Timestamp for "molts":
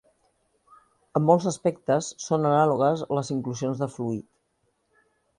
1.25-1.43